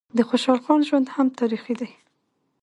د 0.17 0.19
خوشحال 0.29 0.59
خان 0.65 0.79
ژوند 0.87 1.07
هم 1.15 1.27
تاریخي 1.39 1.73
دی. 1.79 1.89